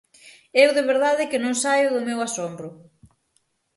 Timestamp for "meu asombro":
2.07-2.69